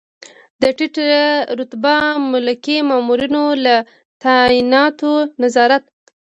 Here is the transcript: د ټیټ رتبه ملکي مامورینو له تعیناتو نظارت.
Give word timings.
د 0.61 0.63
ټیټ 0.77 0.95
رتبه 1.59 1.95
ملکي 2.31 2.77
مامورینو 2.89 3.43
له 3.65 3.75
تعیناتو 4.23 5.11
نظارت. 5.41 5.83